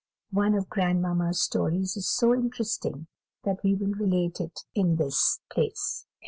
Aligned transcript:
One 0.31 0.55
of 0.55 0.67
grandmamma's 0.67 1.39
stories 1.43 1.95
is 1.95 2.09
so 2.09 2.33
interesting 2.33 3.05
that 3.43 3.61
we 3.63 3.75
will 3.75 3.93
relate 3.93 4.39
it 4.41 4.61
in 4.73 4.95
this 4.95 5.41
place. 5.51 6.07